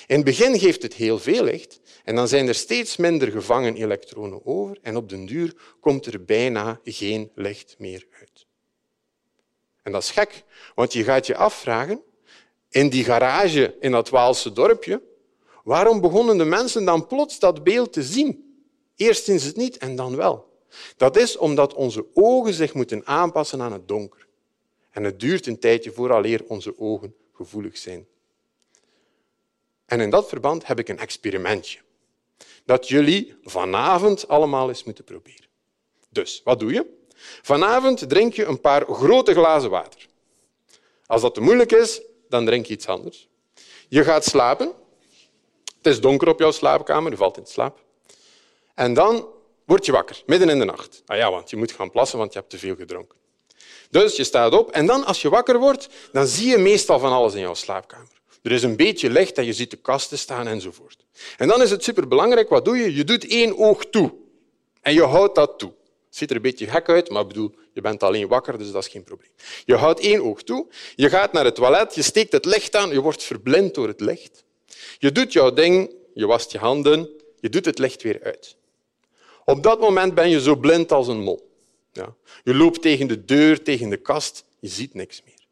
In 0.07 0.17
het 0.17 0.25
begin 0.25 0.59
geeft 0.59 0.83
het 0.83 0.95
heel 0.95 1.19
veel 1.19 1.45
licht 1.45 1.81
en 2.05 2.15
dan 2.15 2.29
zijn 2.29 2.49
er 2.49 2.55
steeds 2.55 2.97
minder 2.97 3.31
gevangen 3.31 3.77
elektronen 3.77 4.47
over 4.47 4.79
en 4.83 4.97
op 4.97 5.09
den 5.09 5.27
duur 5.27 5.55
komt 5.81 6.07
er 6.07 6.25
bijna 6.25 6.81
geen 6.85 7.31
licht 7.35 7.75
meer 7.79 8.07
uit. 8.19 8.47
En 9.83 9.93
dat 9.93 10.03
is 10.03 10.11
gek, 10.11 10.45
want 10.75 10.93
je 10.93 11.05
gaat 11.05 11.27
je 11.27 11.37
afvragen, 11.37 12.03
in 12.69 12.89
die 12.89 13.05
garage 13.05 13.77
in 13.81 13.91
dat 13.91 14.09
Waalse 14.09 14.53
dorpje, 14.53 15.03
waarom 15.65 16.01
begonnen 16.01 16.39
de 16.39 16.45
mensen 16.45 16.85
dan 16.85 17.07
plots 17.07 17.39
dat 17.39 17.65
beeld 17.65 17.93
te 17.93 18.03
zien? 18.03 18.61
Eerst 18.97 19.25
zien 19.25 19.41
ze 19.41 19.47
het 19.47 19.57
niet 19.57 19.77
en 19.77 19.97
dan 19.97 20.17
wel. 20.17 20.55
Dat 20.97 21.17
is 21.17 21.37
omdat 21.37 21.75
onze 21.75 22.07
ogen 22.15 22.55
zich 22.55 22.75
moeten 22.75 23.07
aanpassen 23.07 23.63
aan 23.63 23.73
het 23.73 23.89
donker. 23.89 24.27
En 24.91 25.05
het 25.05 25.21
duurt 25.21 25.47
een 25.47 25.59
tijdje 25.59 25.93
vooraleer 25.93 26.45
onze 26.47 26.79
ogen 26.79 27.15
gevoelig 27.33 27.79
zijn. 27.79 28.07
En 29.87 30.01
in 30.01 30.11
dat 30.11 30.29
verband 30.29 30.67
heb 30.67 30.79
ik 30.79 30.89
een 30.89 30.99
experimentje 30.99 31.79
dat 32.65 32.89
jullie 32.89 33.35
vanavond 33.43 34.29
allemaal 34.29 34.69
eens 34.69 34.85
moeten 34.85 35.05
proberen. 35.05 35.47
Dus, 36.11 36.41
wat 36.45 36.61
doe 36.61 36.73
je? 36.73 36.87
Vanavond 37.43 38.09
drink 38.09 38.35
je 38.35 38.45
een 38.45 38.61
paar 38.61 38.87
grote 38.87 39.33
glazen 39.33 39.71
water. 39.71 40.07
Als 41.07 41.23
dat 41.23 41.35
te 41.35 41.41
moeilijk 41.41 41.73
is, 41.73 42.03
dan 42.29 42.45
drink 42.45 42.67
je 42.67 42.73
iets 42.73 42.87
anders. 42.87 43.29
Je 43.89 44.05
gaat 44.05 44.25
slapen. 44.25 44.73
Het 45.77 45.95
is 45.95 46.01
donker 46.01 46.29
op 46.29 46.39
jouw 46.39 46.51
slaapkamer, 46.51 47.11
je 47.11 47.17
valt 47.17 47.37
in 47.37 47.47
slaap. 47.47 47.79
En 48.75 48.95
dan 48.95 49.29
word 49.65 49.87
je 49.87 49.93
wakker, 49.93 50.23
midden 50.27 50.49
in 50.49 50.59
de 50.59 50.65
nacht. 50.65 51.03
Ah 51.07 51.17
ja, 51.17 51.31
want 51.31 51.51
je 51.51 51.57
moet 51.57 51.73
gaan 51.73 51.91
plassen, 51.91 52.19
want 52.19 52.33
je 52.33 52.39
hebt 52.39 52.51
te 52.51 52.59
veel 52.59 52.77
gedronken. 52.77 53.17
Dus 53.91 54.17
je 54.17 54.25
staat 54.25 54.53
op 54.53 54.71
en 54.71 54.87
dan, 54.87 55.05
als 55.05 55.23
je 55.23 55.29
wakker 55.29 55.59
wordt, 55.59 55.89
dan 56.13 56.27
zie 56.27 56.49
je 56.49 56.59
meestal 56.59 56.99
van 56.99 57.13
alles 57.13 57.35
in 57.35 57.41
jouw 57.41 57.55
slaapkamer. 57.55 58.09
Er 58.43 58.53
is 58.53 58.63
een 58.63 58.77
beetje 58.77 59.11
licht 59.11 59.39
en 59.39 59.45
je 59.45 59.53
ziet 59.53 59.71
de 59.71 59.77
kasten 59.77 60.19
staan 60.19 60.47
enzovoort. 60.47 61.05
En 61.37 61.49
dan 61.49 61.63
is 61.63 61.71
het 61.71 61.85
superbelangrijk, 61.85 62.49
wat 62.49 62.65
doe 62.65 62.77
je? 62.77 62.95
Je 62.95 63.05
doet 63.05 63.27
één 63.27 63.59
oog 63.59 63.85
toe. 63.85 64.15
En 64.81 64.95
je 64.95 65.03
houdt 65.03 65.35
dat 65.35 65.59
toe. 65.59 65.73
Het 66.17 66.25
ziet 66.29 66.37
er 66.37 66.45
een 66.45 66.51
beetje 66.51 66.67
gek 66.67 66.89
uit, 66.89 67.11
maar 67.11 67.27
bedoel, 67.27 67.55
je 67.73 67.81
bent 67.81 68.03
alleen 68.03 68.29
wakker, 68.29 68.59
dus 68.59 68.71
dat 68.71 68.83
is 68.83 68.91
geen 68.91 69.05
probleem. 69.05 69.31
Je 69.65 69.75
houdt 69.75 70.01
één 70.01 70.23
oog 70.23 70.43
toe, 70.43 70.67
je 70.95 71.09
gaat 71.09 71.33
naar 71.33 71.45
het 71.45 71.55
toilet, 71.55 71.95
je 71.95 72.03
steekt 72.03 72.33
het 72.33 72.45
licht 72.45 72.77
aan, 72.77 72.91
je 72.91 73.01
wordt 73.01 73.23
verblind 73.23 73.75
door 73.75 73.89
het 73.89 74.01
licht. 74.01 74.45
Je 74.99 75.13
doet 75.13 75.33
jouw 75.33 75.53
ding, 75.53 75.95
je 76.15 76.27
wast 76.27 76.53
je 76.53 76.59
handen, 76.59 77.11
je 77.41 77.49
doet 77.49 77.65
het 77.65 77.79
licht 77.79 78.03
weer 78.03 78.23
uit. 78.23 78.57
Op 79.45 79.63
dat 79.63 79.81
moment 79.81 80.15
ben 80.15 80.31
je 80.31 80.41
zo 80.41 80.57
blind 80.57 80.93
als 80.93 81.09
een 81.09 81.21
mol. 81.21 81.51
Ja. 81.93 82.15
Je 82.45 82.55
loopt 82.55 82.83
tegen 82.83 83.07
de 83.07 83.25
deur, 83.25 83.63
tegen 83.63 83.89
de 83.89 83.97
kast, 83.97 84.45
je 84.59 84.69
ziet 84.69 84.95
niks 84.95 85.23
meer. 85.25 85.47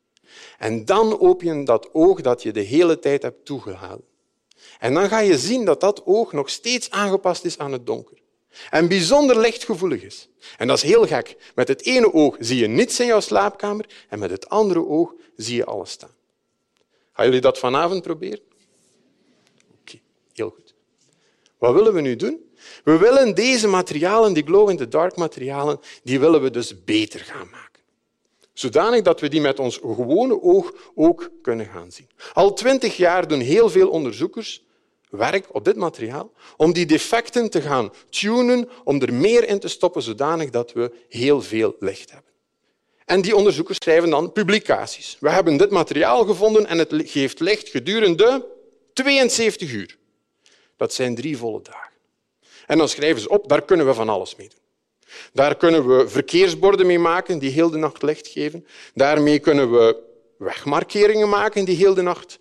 En 0.59 0.85
dan 0.85 1.21
open 1.21 1.59
je 1.59 1.65
dat 1.65 1.89
oog 1.93 2.21
dat 2.21 2.43
je 2.43 2.53
de 2.53 2.61
hele 2.61 2.99
tijd 2.99 3.23
hebt 3.23 3.45
toegehouden. 3.45 4.07
En 4.79 4.95
dan 4.95 5.09
ga 5.09 5.19
je 5.19 5.39
zien 5.39 5.65
dat 5.65 5.81
dat 5.81 6.03
oog 6.05 6.33
nog 6.33 6.51
steeds 6.51 6.91
aangepast 6.91 7.45
is 7.45 7.59
aan 7.59 7.73
het 7.73 7.87
donker. 7.87 8.23
En 8.71 8.89
bijzonder 8.89 9.39
lichtgevoelig 9.39 10.03
is. 10.03 10.29
En 10.59 10.67
dat 10.67 10.77
is 10.77 10.83
heel 10.83 11.07
gek. 11.07 11.37
Met 11.55 11.69
het 11.69 11.85
ene 11.85 12.13
oog 12.13 12.37
zie 12.39 12.59
je 12.59 12.67
niets 12.67 13.01
in 13.01 13.07
jouw 13.07 13.21
slaapkamer 13.21 13.87
en 14.09 14.19
met 14.19 14.31
het 14.31 14.49
andere 14.49 14.87
oog 14.87 15.13
zie 15.37 15.57
je 15.57 15.65
alles 15.65 15.91
staan. 15.91 16.15
Gaan 17.13 17.25
jullie 17.25 17.41
dat 17.41 17.59
vanavond 17.59 18.03
proberen? 18.03 18.41
Oké, 19.81 20.01
heel 20.33 20.51
goed. 20.51 20.75
Wat 21.59 21.75
willen 21.75 21.95
we 21.95 22.01
nu 22.01 22.17
doen? 22.17 22.53
We 22.85 22.99
willen 22.99 23.35
deze 23.35 23.69
materialen, 23.69 24.33
die 24.33 24.45
glow-in-the-dark 24.45 25.17
materialen, 25.17 25.81
die 26.03 26.21
willen 26.21 26.43
we 26.43 26.51
dus 26.51 26.85
beter 26.85 27.21
gaan 27.21 27.49
maken 27.51 27.75
zodanig 28.55 29.03
dat 29.03 29.21
we 29.21 29.29
die 29.29 29.41
met 29.41 29.59
ons 29.59 29.77
gewone 29.77 30.43
oog 30.43 30.73
ook 30.95 31.31
kunnen 31.43 31.67
gaan 31.67 31.93
zien. 31.93 32.09
Al 32.33 32.53
twintig 32.53 32.97
jaar 32.97 33.29
doen 33.29 33.41
heel 33.41 33.71
veel 33.71 33.89
onderzoekers 33.89 34.65
werk 35.17 35.47
op 35.55 35.65
dit 35.65 35.77
materiaal 35.77 36.33
om 36.57 36.73
die 36.73 36.87
defecten 36.87 37.51
te 37.51 37.61
gaan 37.61 37.93
tunen, 38.11 38.69
om 38.85 39.03
er 39.03 39.15
meer 39.15 39.49
in 39.49 39.59
te 39.59 39.69
stoppen, 39.69 40.03
zodanig 40.03 40.51
dat 40.51 40.73
we 40.73 40.93
heel 41.09 41.43
veel 41.43 41.77
licht 41.79 42.11
hebben. 42.11 42.33
En 43.05 43.21
die 43.21 43.37
onderzoekers 43.37 43.79
schrijven 43.79 44.11
dan 44.11 44.33
publicaties. 44.33 45.17
We 45.21 45.31
hebben 45.31 45.57
dit 45.57 45.71
materiaal 45.71 46.25
gevonden 46.25 46.67
en 46.67 46.79
het 46.79 46.93
geeft 46.97 47.41
licht 47.41 47.69
gedurende 47.69 48.47
72 48.93 49.73
uur. 49.73 49.97
Dat 50.77 50.95
zijn 50.95 51.15
drie 51.15 51.37
volle 51.37 51.63
dagen. 51.63 51.93
En 52.67 52.79
dan 52.79 52.89
schrijven 52.89 53.23
ze 53.23 53.29
op, 53.29 53.49
daar 53.49 53.63
kunnen 53.63 53.87
we 53.87 53.95
van 53.95 54.09
alles 54.09 54.37
mee 54.37 54.49
doen. 54.49 54.59
Daar 55.33 55.57
kunnen 55.57 55.97
we 55.97 56.09
verkeersborden 56.09 56.87
mee 56.87 56.99
maken 56.99 57.39
die 57.39 57.51
heel 57.51 57.71
de 57.71 57.77
nacht 57.77 58.03
licht 58.03 58.29
geven. 58.29 58.67
Daarmee 58.95 59.39
kunnen 59.39 59.71
we 59.73 59.97
wegmarkeringen 60.39 61.29
maken 61.29 61.65
die 61.65 61.77
heel 61.77 61.95
de 61.95 62.03
nacht 62.03 62.39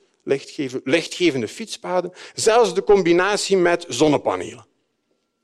lichtgevende 0.84 1.48
fietspaden. 1.48 2.14
Zelfs 2.34 2.74
de 2.74 2.84
combinatie 2.84 3.58
met 3.58 3.86
zonnepanelen. 3.88 4.66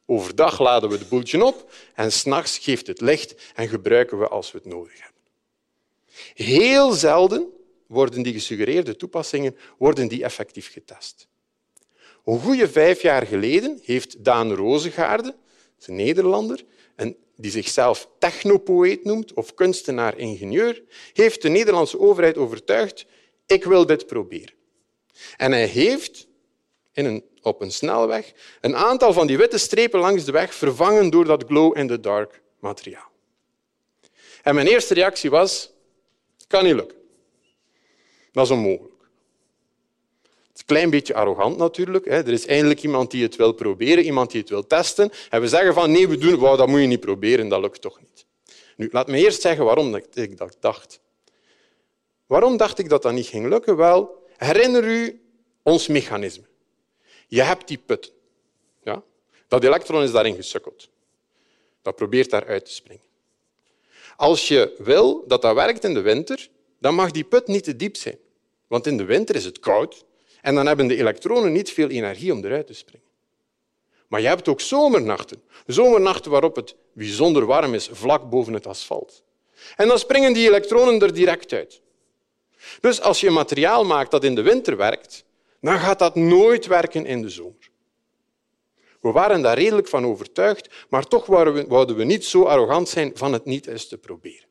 Overdag 0.06 0.60
laden 0.60 0.90
we 0.90 0.98
de 0.98 1.06
boeltje 1.06 1.46
op 1.46 1.72
en 1.96 2.12
s'nachts 2.12 2.58
geeft 2.58 2.88
het 2.88 3.02
licht 3.02 3.36
en 3.56 3.68
gebruiken 3.68 4.20
we 4.20 4.28
als 4.28 4.52
we 4.52 4.58
het 4.58 4.68
nodig 4.68 4.94
hebben. 4.94 5.22
Heel 6.34 6.92
zelden 6.92 7.48
worden 7.88 8.22
die 8.22 8.34
gesuggereerde 8.34 8.96
toepassingen 8.96 9.58
worden 9.78 10.08
die 10.08 10.24
effectief 10.24 10.72
getest. 10.72 11.28
Een 12.26 12.40
goede 12.40 12.70
vijf 12.70 13.02
jaar 13.02 13.26
geleden 13.26 13.80
heeft 13.84 14.24
Daan 14.24 14.54
Rozengaarde, 14.54 15.36
een 15.86 15.96
Nederlander, 15.96 16.66
en 16.96 17.16
die 17.36 17.52
zichzelf 17.52 18.10
technopoëet 18.20 19.04
noemt 19.04 19.34
of 19.34 19.54
kunstenaar-ingenieur, 19.54 20.84
heeft 21.14 21.42
de 21.42 21.50
Nederlandse 21.50 22.00
overheid 22.00 22.38
overtuigd 22.38 23.06
ik 23.46 23.64
wil 23.64 23.86
dit 23.86 24.08
proberen. 24.08 24.54
En 25.38 25.52
hij 25.52 25.66
heeft 25.66 26.28
in 26.94 27.06
een, 27.06 27.24
op 27.42 27.62
een 27.62 27.72
snelweg 27.72 28.32
een 28.62 28.76
aantal 28.76 29.14
van 29.14 29.28
die 29.28 29.38
witte 29.38 29.58
strepen 29.58 30.00
langs 30.00 30.24
de 30.24 30.32
weg 30.32 30.54
vervangen 30.54 31.10
door 31.10 31.26
dat 31.26 31.44
glow-in-the-dark 31.48 32.42
materiaal. 32.60 33.12
En 34.44 34.56
mijn 34.56 34.68
eerste 34.68 34.94
reactie 34.94 35.30
was, 35.30 35.72
kan 36.48 36.64
niet 36.64 36.76
lukken. 36.76 36.98
Dat 38.32 38.46
is 38.46 38.52
onmogelijk. 38.52 38.94
Het 40.22 40.54
is 40.54 40.60
een 40.60 40.66
klein 40.66 40.90
beetje 40.90 41.14
arrogant 41.14 41.58
natuurlijk. 41.58 42.06
Er 42.06 42.28
is 42.28 42.46
eindelijk 42.46 42.84
iemand 42.84 43.12
die 43.12 43.24
het 43.24 43.36
wil 43.36 43.52
proberen, 43.52 44.04
iemand 44.04 44.32
die 44.32 44.42
het 44.42 44.50
wil 44.50 44.68
testen. 44.68 45.12
En 45.30 45.42
we 45.42 45.48
zeggen 45.48 45.74
van 45.74 45.92
nee, 45.92 46.08
we 46.08 46.18
doen, 46.18 46.36
wow, 46.36 46.58
dat 46.58 46.68
moet 46.68 46.82
je 46.82 46.88
niet 46.88 47.00
proberen, 47.00 47.48
dat 47.48 47.62
lukt 47.62 47.82
toch 47.82 48.00
niet. 48.00 48.26
Nu, 48.76 48.90
laat 48.92 49.08
me 49.08 49.18
eerst 49.18 49.42
zeggen 49.42 49.66
waarom 49.66 49.96
ik 49.96 50.38
dat 50.38 50.58
dacht. 50.60 51.00
Waarom 52.26 52.58
dacht 52.58 52.80
ik 52.80 52.90
dat 52.90 53.02
dat 53.02 53.14
niet 53.14 53.28
ging 53.28 53.48
lukken? 53.48 53.76
Wel, 53.76 54.28
herinner 54.40 54.84
u 54.84 55.22
ons 55.64 55.88
mechanisme. 55.88 56.44
Je 57.28 57.42
hebt 57.42 57.68
die 57.68 57.78
put. 57.78 58.14
Ja? 58.84 59.04
Dat 59.48 59.64
elektron 59.64 60.04
is 60.04 60.12
daarin 60.12 60.36
gesukkeld. 60.36 60.90
Dat 61.82 61.96
probeert 61.96 62.30
daaruit 62.30 62.66
te 62.66 62.72
springen. 62.72 63.04
Als 64.16 64.48
je 64.48 64.76
wil 64.78 65.24
dat 65.28 65.42
dat 65.42 65.56
werkt 65.56 65.84
in 65.84 65.94
de 65.94 66.02
winter, 66.02 66.50
dan 66.80 66.96
mag 66.96 67.12
die 67.12 67.24
put 67.24 67.48
niet 67.48 67.64
te 67.64 67.76
diep 67.76 67.96
zijn. 67.96 68.18
Want 68.68 68.88
in 68.88 68.98
de 68.98 69.06
winter 69.06 69.36
is 69.36 69.46
het 69.46 69.60
koud 69.60 70.06
en 70.42 70.56
dan 70.56 70.66
hebben 70.66 70.88
de 70.88 70.98
elektronen 70.98 71.52
niet 71.52 71.72
veel 71.72 71.90
energie 71.90 72.34
om 72.34 72.46
eruit 72.46 72.68
te 72.68 72.74
springen. 72.74 73.08
Maar 74.08 74.22
je 74.22 74.28
hebt 74.28 74.48
ook 74.48 74.62
zomernachten. 74.62 75.42
Zomernachten 75.66 76.32
waarop 76.32 76.56
het 76.56 76.76
bijzonder 76.94 77.46
warm 77.46 77.74
is, 77.74 77.90
vlak 77.92 78.30
boven 78.30 78.54
het 78.54 78.68
asfalt. 78.68 79.24
En 79.76 79.88
dan 79.88 80.00
springen 80.00 80.34
die 80.34 80.48
elektronen 80.48 81.02
er 81.02 81.14
direct 81.14 81.54
uit. 81.54 81.82
Dus 82.82 83.02
als 83.02 83.20
je 83.20 83.28
een 83.28 83.34
materiaal 83.34 83.86
maakt 83.86 84.12
dat 84.12 84.24
in 84.24 84.36
de 84.36 84.42
winter 84.42 84.78
werkt, 84.78 85.24
dan 85.62 85.80
gaat 85.80 86.00
dat 86.00 86.16
nooit 86.16 86.66
werken 86.66 87.06
in 87.06 87.22
de 87.22 87.30
zomer. 87.30 87.70
We 89.02 89.12
waren 89.12 89.42
daar 89.42 89.58
redelijk 89.58 89.88
van 89.88 90.06
overtuigd, 90.06 90.70
maar 90.90 91.08
toch 91.08 91.26
wouden 91.26 91.96
we 91.96 92.04
niet 92.04 92.26
zo 92.26 92.44
arrogant 92.44 92.90
zijn 92.90 93.12
van 93.14 93.34
het 93.34 93.46
niet 93.46 93.68
eens 93.68 93.88
te 93.88 93.98
proberen. 93.98 94.48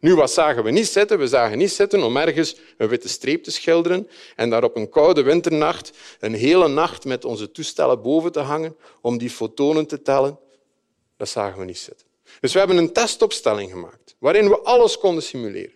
Nu, 0.00 0.14
wat 0.14 0.30
zagen 0.30 0.64
we 0.64 0.70
niet 0.70 0.86
zitten? 0.86 1.18
We 1.18 1.26
zagen 1.26 1.58
niet 1.58 1.72
zitten 1.72 2.02
om 2.02 2.16
ergens 2.16 2.56
een 2.78 2.88
witte 2.88 3.08
streep 3.08 3.44
te 3.44 3.50
schilderen 3.50 4.08
en 4.36 4.50
daar 4.50 4.64
op 4.64 4.76
een 4.76 4.88
koude 4.88 5.22
winternacht 5.22 5.92
een 6.20 6.34
hele 6.34 6.68
nacht 6.68 7.04
met 7.04 7.24
onze 7.24 7.50
toestellen 7.50 8.02
boven 8.02 8.32
te 8.32 8.40
hangen 8.40 8.76
om 9.00 9.18
die 9.18 9.30
fotonen 9.30 9.86
te 9.86 10.02
tellen. 10.02 10.38
Dat 11.16 11.28
zagen 11.28 11.58
we 11.58 11.64
niet 11.64 11.78
zitten. 11.78 12.06
Dus 12.40 12.52
we 12.52 12.58
hebben 12.58 12.76
een 12.76 12.92
testopstelling 12.92 13.70
gemaakt 13.70 14.16
waarin 14.18 14.48
we 14.48 14.58
alles 14.58 14.98
konden 14.98 15.22
simuleren. 15.22 15.74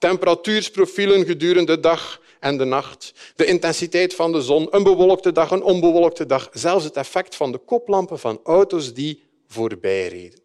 Temperatuursprofielen 0.00 1.24
gedurende 1.24 1.74
de 1.74 1.80
dag 1.80 2.20
en 2.38 2.56
de 2.56 2.64
nacht, 2.64 3.12
de 3.36 3.44
intensiteit 3.44 4.14
van 4.14 4.32
de 4.32 4.40
zon, 4.40 4.66
een 4.70 4.82
bewolkte 4.82 5.32
dag, 5.32 5.50
een 5.50 5.62
onbewolkte 5.62 6.26
dag, 6.26 6.48
zelfs 6.52 6.84
het 6.84 6.96
effect 6.96 7.36
van 7.36 7.52
de 7.52 7.58
koplampen 7.58 8.18
van 8.18 8.40
auto's 8.44 8.94
die 8.94 9.22
voorbij 9.46 10.08
reden. 10.08 10.40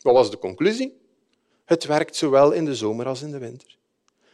Wat 0.00 0.14
was 0.14 0.30
de 0.30 0.38
conclusie? 0.38 1.00
Het 1.64 1.84
werkt 1.84 2.16
zowel 2.16 2.52
in 2.52 2.64
de 2.64 2.74
zomer 2.74 3.06
als 3.06 3.22
in 3.22 3.30
de 3.30 3.38
winter. 3.38 3.76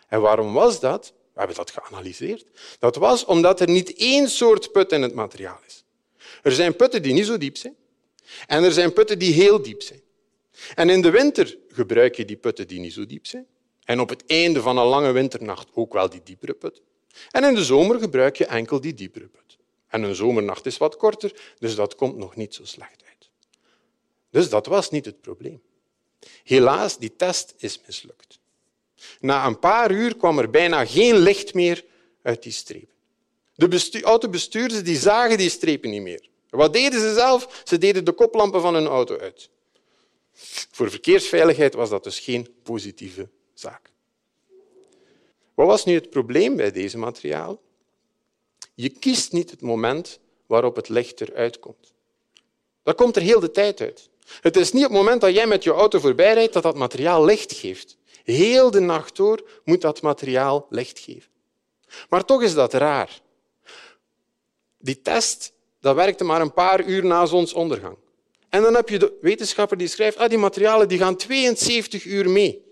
En 0.06 0.20
waarom 0.20 0.52
was 0.52 0.80
dat? 0.80 1.12
We 1.32 1.38
hebben 1.38 1.56
dat 1.56 1.70
geanalyseerd. 1.70 2.46
Dat 2.78 2.96
was 2.96 3.24
omdat 3.24 3.60
er 3.60 3.68
niet 3.68 3.94
één 3.96 4.28
soort 4.28 4.72
put 4.72 4.92
in 4.92 5.02
het 5.02 5.14
materiaal 5.14 5.60
is. 5.66 5.84
Er 6.42 6.52
zijn 6.52 6.76
putten 6.76 7.02
die 7.02 7.12
niet 7.12 7.26
zo 7.26 7.38
diep 7.38 7.56
zijn 7.56 7.76
en 8.46 8.64
er 8.64 8.72
zijn 8.72 8.92
putten 8.92 9.18
die 9.18 9.32
heel 9.32 9.62
diep 9.62 9.82
zijn. 9.82 10.00
En 10.74 10.90
in 10.90 11.02
de 11.02 11.10
winter 11.10 11.58
gebruik 11.68 12.14
je 12.14 12.24
die 12.24 12.36
putten 12.36 12.68
die 12.68 12.80
niet 12.80 12.92
zo 12.92 13.06
diep 13.06 13.26
zijn. 13.26 13.46
En 13.88 14.00
op 14.00 14.08
het 14.08 14.24
einde 14.26 14.62
van 14.62 14.78
een 14.78 14.86
lange 14.86 15.12
winternacht 15.12 15.68
ook 15.74 15.92
wel 15.92 16.10
die 16.10 16.20
diepere 16.24 16.54
put. 16.54 16.82
En 17.30 17.44
in 17.44 17.54
de 17.54 17.64
zomer 17.64 17.98
gebruik 17.98 18.36
je 18.36 18.46
enkel 18.46 18.80
die 18.80 18.94
diepere 18.94 19.26
put. 19.26 19.58
En 19.86 20.02
een 20.02 20.14
zomernacht 20.14 20.66
is 20.66 20.76
wat 20.76 20.96
korter, 20.96 21.54
dus 21.58 21.74
dat 21.74 21.94
komt 21.94 22.16
nog 22.16 22.36
niet 22.36 22.54
zo 22.54 22.64
slecht 22.64 23.02
uit. 23.08 23.30
Dus 24.30 24.48
dat 24.48 24.66
was 24.66 24.90
niet 24.90 25.04
het 25.04 25.20
probleem. 25.20 25.62
Helaas, 26.44 26.98
die 26.98 27.16
test 27.16 27.54
is 27.56 27.80
mislukt. 27.86 28.38
Na 29.20 29.46
een 29.46 29.58
paar 29.58 29.90
uur 29.90 30.16
kwam 30.16 30.38
er 30.38 30.50
bijna 30.50 30.86
geen 30.86 31.16
licht 31.16 31.54
meer 31.54 31.84
uit 32.22 32.42
die 32.42 32.52
strepen. 32.52 32.94
De 33.54 34.00
autobestuurders 34.02 34.82
die 34.82 34.96
zagen 34.96 35.38
die 35.38 35.50
strepen 35.50 35.90
niet 35.90 36.02
meer. 36.02 36.28
Wat 36.50 36.72
deden 36.72 37.00
ze 37.00 37.14
zelf? 37.14 37.62
Ze 37.64 37.78
deden 37.78 38.04
de 38.04 38.12
koplampen 38.12 38.60
van 38.60 38.74
hun 38.74 38.86
auto 38.86 39.18
uit. 39.18 39.50
Voor 40.70 40.90
verkeersveiligheid 40.90 41.74
was 41.74 41.90
dat 41.90 42.04
dus 42.04 42.18
geen 42.18 42.48
positieve 42.62 43.28
Wat 45.58 45.66
was 45.66 45.84
nu 45.84 45.94
het 45.94 46.10
probleem 46.10 46.56
bij 46.56 46.72
deze 46.72 46.98
materiaal? 46.98 47.60
Je 48.74 48.88
kiest 48.88 49.32
niet 49.32 49.50
het 49.50 49.60
moment 49.60 50.18
waarop 50.46 50.76
het 50.76 50.88
licht 50.88 51.20
eruit 51.20 51.58
komt. 51.58 51.92
Dat 52.82 52.96
komt 52.96 53.16
er 53.16 53.22
heel 53.22 53.40
de 53.40 53.50
tijd 53.50 53.80
uit. 53.80 54.08
Het 54.40 54.56
is 54.56 54.72
niet 54.72 54.84
op 54.84 54.90
het 54.90 54.98
moment 54.98 55.20
dat 55.20 55.34
jij 55.34 55.46
met 55.46 55.62
je 55.62 55.70
auto 55.70 55.98
voorbij 55.98 56.34
rijdt 56.34 56.52
dat 56.52 56.62
dat 56.62 56.76
materiaal 56.76 57.24
licht 57.24 57.52
geeft. 57.52 57.96
Heel 58.24 58.70
de 58.70 58.80
nacht 58.80 59.16
door 59.16 59.60
moet 59.64 59.80
dat 59.80 60.02
materiaal 60.02 60.66
licht 60.70 60.98
geven. 60.98 61.30
Maar 62.08 62.24
toch 62.24 62.42
is 62.42 62.54
dat 62.54 62.72
raar. 62.72 63.20
Die 64.78 65.00
test 65.00 65.52
dat 65.80 65.94
werkte 65.94 66.24
maar 66.24 66.40
een 66.40 66.52
paar 66.52 66.84
uur 66.84 67.04
na 67.04 67.26
zonsondergang. 67.26 67.96
En 68.48 68.62
dan 68.62 68.74
heb 68.74 68.88
je 68.88 68.98
de 68.98 69.18
wetenschapper 69.20 69.76
die 69.76 69.88
schrijft 69.88 70.16
ah, 70.16 70.28
die 70.28 70.38
materialen 70.38 70.88
die 70.88 70.98
gaan 70.98 71.16
72 71.16 72.04
uur 72.04 72.30
mee. 72.30 72.67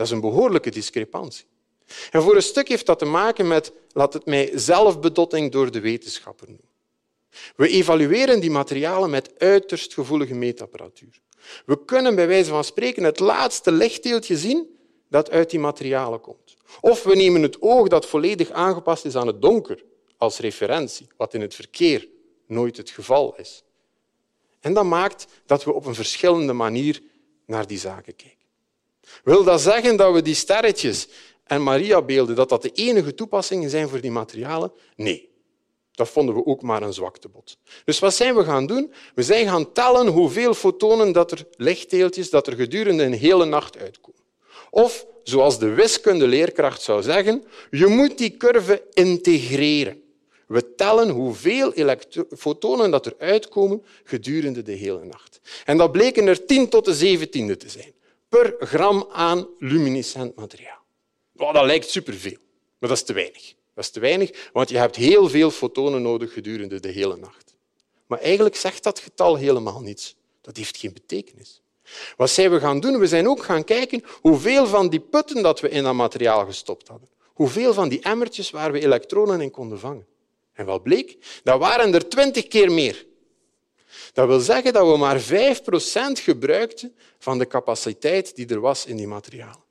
Dat 0.00 0.08
is 0.08 0.14
een 0.14 0.20
behoorlijke 0.20 0.70
discrepantie. 0.70 1.44
En 2.10 2.22
voor 2.22 2.36
een 2.36 2.42
stuk 2.42 2.68
heeft 2.68 2.86
dat 2.86 2.98
te 2.98 3.04
maken 3.04 3.48
met, 3.48 3.72
laat 3.92 4.12
het 4.12 4.26
mij, 4.26 4.50
zelfbedotting 4.54 5.52
door 5.52 5.70
de 5.70 5.80
wetenschapper 5.80 6.48
noemen. 6.48 6.68
We 7.56 7.68
evalueren 7.68 8.40
die 8.40 8.50
materialen 8.50 9.10
met 9.10 9.32
uiterst 9.38 9.94
gevoelige 9.94 10.34
meetapparatuur. 10.34 11.20
We 11.66 11.84
kunnen 11.84 12.14
bij 12.14 12.26
wijze 12.26 12.50
van 12.50 12.64
spreken 12.64 13.02
het 13.02 13.18
laatste 13.18 13.72
lichtdeeltje 13.72 14.36
zien 14.36 14.78
dat 15.08 15.30
uit 15.30 15.50
die 15.50 15.60
materialen 15.60 16.20
komt. 16.20 16.56
Of 16.80 17.02
we 17.02 17.16
nemen 17.16 17.42
het 17.42 17.62
oog 17.62 17.88
dat 17.88 18.06
volledig 18.06 18.50
aangepast 18.50 19.04
is 19.04 19.16
aan 19.16 19.26
het 19.26 19.42
donker 19.42 19.84
als 20.16 20.38
referentie, 20.38 21.06
wat 21.16 21.34
in 21.34 21.40
het 21.40 21.54
verkeer 21.54 22.08
nooit 22.46 22.76
het 22.76 22.90
geval 22.90 23.34
is. 23.36 23.62
En 24.60 24.74
dat 24.74 24.84
maakt 24.84 25.26
dat 25.46 25.64
we 25.64 25.72
op 25.72 25.86
een 25.86 25.94
verschillende 25.94 26.52
manier 26.52 27.02
naar 27.46 27.66
die 27.66 27.78
zaken 27.78 28.16
kijken. 28.16 28.39
Wil 29.24 29.44
dat 29.44 29.60
zeggen 29.60 29.96
dat 29.96 30.12
we 30.12 30.22
die 30.22 30.34
sterretjes 30.34 31.08
en 31.44 31.62
Mariabeelden 31.62 32.36
dat 32.36 32.48
dat 32.48 32.62
de 32.62 32.70
enige 32.70 33.14
toepassingen 33.14 33.70
zijn 33.70 33.88
voor 33.88 34.00
die 34.00 34.10
materialen? 34.10 34.72
Nee. 34.96 35.28
Dat 35.92 36.08
vonden 36.08 36.34
we 36.34 36.46
ook 36.46 36.62
maar 36.62 36.82
een 36.82 36.92
zwaktebod. 36.92 37.58
Dus 37.84 37.98
wat 37.98 38.14
zijn 38.14 38.34
we 38.34 38.44
gaan 38.44 38.66
doen? 38.66 38.92
We 39.14 39.22
zijn 39.22 39.48
gaan 39.48 39.72
tellen 39.72 40.06
hoeveel 40.06 40.54
fotonen 40.54 41.12
dat 41.12 41.30
er 41.30 41.46
lichtdeeltjes 41.56 42.30
dat 42.30 42.46
er 42.46 42.52
gedurende 42.52 43.02
een 43.02 43.12
hele 43.12 43.44
nacht 43.44 43.78
uitkomen. 43.78 44.20
Of, 44.70 45.06
zoals 45.22 45.58
de 45.58 45.68
wiskundeleerkracht 45.68 46.82
zou 46.82 47.02
zeggen, 47.02 47.44
je 47.70 47.86
moet 47.86 48.18
die 48.18 48.36
curve 48.36 48.82
integreren. 48.92 50.02
We 50.46 50.74
tellen 50.74 51.08
hoeveel 51.08 51.72
fotonen 52.36 52.90
dat 52.90 53.06
er 53.06 53.14
uitkomen 53.18 53.82
gedurende 54.04 54.62
de 54.62 54.72
hele 54.72 55.04
nacht. 55.04 55.40
En 55.64 55.76
dat 55.76 55.92
bleken 55.92 56.26
er 56.26 56.46
10 56.46 56.68
tot 56.68 56.84
de 56.84 56.94
zeventiende 56.94 57.56
te 57.56 57.68
zijn, 57.68 57.92
per 58.30 58.56
gram 58.58 59.06
aan 59.12 59.48
luminescent 59.58 60.36
materiaal. 60.36 60.82
Oh, 61.36 61.54
dat 61.54 61.64
lijkt 61.64 61.90
superveel, 61.90 62.38
maar 62.78 62.88
dat 62.88 62.98
is 62.98 63.04
te 63.04 63.12
weinig. 63.12 63.54
Dat 63.74 63.84
is 63.84 63.90
te 63.90 64.00
weinig, 64.00 64.50
want 64.52 64.68
je 64.68 64.78
hebt 64.78 64.96
heel 64.96 65.28
veel 65.28 65.50
fotonen 65.50 66.02
nodig 66.02 66.32
gedurende 66.32 66.80
de 66.80 66.88
hele 66.88 67.16
nacht. 67.16 67.56
Maar 68.06 68.18
eigenlijk 68.18 68.56
zegt 68.56 68.82
dat 68.82 68.98
getal 68.98 69.36
helemaal 69.36 69.80
niets. 69.80 70.16
Dat 70.40 70.56
heeft 70.56 70.76
geen 70.76 70.92
betekenis. 70.92 71.62
Wat 72.16 72.30
zijn 72.30 72.50
we 72.50 72.60
gaan 72.60 72.80
doen? 72.80 72.98
We 72.98 73.06
zijn 73.06 73.28
ook 73.28 73.42
gaan 73.42 73.64
kijken 73.64 74.02
hoeveel 74.20 74.66
van 74.66 74.88
die 74.88 75.00
putten 75.00 75.42
dat 75.42 75.60
we 75.60 75.68
in 75.68 75.82
dat 75.82 75.94
materiaal 75.94 76.44
gestopt 76.44 76.88
hadden. 76.88 77.08
Hoeveel 77.26 77.74
van 77.74 77.88
die 77.88 78.00
emmertjes 78.00 78.50
waar 78.50 78.72
we 78.72 78.80
elektronen 78.80 79.40
in 79.40 79.50
konden 79.50 79.78
vangen. 79.78 80.06
En 80.52 80.66
wat 80.66 80.82
bleek? 80.82 81.40
Dat 81.42 81.58
waren 81.58 81.94
er 81.94 82.08
twintig 82.08 82.48
keer 82.48 82.72
meer. 82.72 83.06
Dat 84.12 84.26
wil 84.26 84.40
zeggen 84.40 84.72
dat 84.72 84.86
we 84.86 84.96
maar 84.96 85.20
5% 85.20 85.24
gebruikten 86.12 86.94
van 87.18 87.38
de 87.38 87.46
capaciteit 87.46 88.36
die 88.36 88.48
er 88.48 88.60
was 88.60 88.86
in 88.86 88.96
die 88.96 89.06
materialen. 89.06 89.62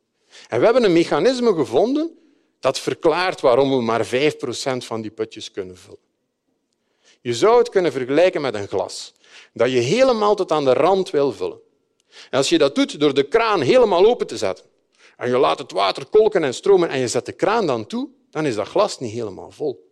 En 0.48 0.60
we 0.60 0.66
hebben 0.66 0.84
een 0.84 0.94
mechanisme 0.94 1.54
gevonden 1.54 2.18
dat 2.60 2.80
verklaart 2.80 3.42
waarom 3.42 3.70
we 3.70 3.82
maar 3.82 4.06
5% 4.06 4.10
van 4.78 5.02
die 5.02 5.12
putjes 5.12 5.52
kunnen 5.52 5.78
vullen. 5.78 6.08
Je 7.22 7.34
zou 7.34 7.58
het 7.58 7.70
kunnen 7.70 7.92
vergelijken 7.92 8.42
met 8.42 8.56
een 8.56 8.68
glas 8.68 9.14
dat 9.54 9.72
je 9.72 9.80
helemaal 9.80 10.36
tot 10.36 10.52
aan 10.52 10.66
de 10.66 10.74
rand 10.74 11.10
wil 11.10 11.32
vullen. 11.32 11.60
En 12.30 12.38
als 12.38 12.50
je 12.50 12.58
dat 12.58 12.76
doet 12.76 13.00
door 13.00 13.14
de 13.14 13.28
kraan 13.28 13.62
helemaal 13.62 14.06
open 14.06 14.28
te 14.28 14.38
zetten 14.38 14.66
en 15.18 15.30
je 15.30 15.38
laat 15.38 15.60
het 15.60 15.72
water 15.72 16.06
kolken 16.06 16.44
en 16.44 16.54
stromen 16.54 16.90
en 16.90 17.00
je 17.00 17.08
zet 17.08 17.26
de 17.26 17.32
kraan 17.32 17.68
dan 17.68 17.86
toe, 17.86 18.10
dan 18.30 18.46
is 18.46 18.56
dat 18.56 18.68
glas 18.68 19.00
niet 19.00 19.12
helemaal 19.12 19.52
vol. 19.52 19.90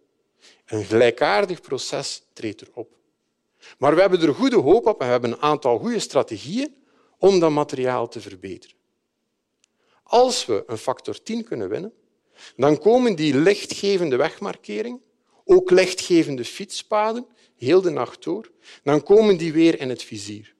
Een 0.65 0.84
gelijkaardig 0.84 1.62
proces 1.62 2.24
treedt 2.34 2.62
erop. 2.62 2.96
Maar 3.77 3.95
we 3.95 4.01
hebben 4.01 4.21
er 4.21 4.33
goede 4.33 4.57
hoop 4.57 4.86
op 4.86 5.00
en 5.00 5.05
we 5.05 5.12
hebben 5.12 5.31
een 5.31 5.41
aantal 5.41 5.79
goede 5.79 6.00
strategieën 6.00 6.75
om 7.17 7.39
dat 7.39 7.51
materiaal 7.51 8.07
te 8.07 8.21
verbeteren. 8.21 8.75
Als 10.03 10.45
we 10.45 10.63
een 10.67 10.77
factor 10.77 11.24
10 11.24 11.43
kunnen 11.43 11.69
winnen, 11.69 11.93
dan 12.55 12.77
komen 12.77 13.15
die 13.15 13.36
lichtgevende 13.36 14.15
wegmarkeringen, 14.15 15.01
ook 15.45 15.69
lichtgevende 15.69 16.45
fietspaden, 16.45 17.27
heel 17.56 17.82
de 17.82 17.89
nacht 17.89 18.23
door, 18.23 18.51
dan 18.84 19.03
komen 19.03 19.38
die 19.38 19.53
weer 19.53 19.80
in 19.80 19.89
het 19.89 20.03
vizier. 20.03 20.56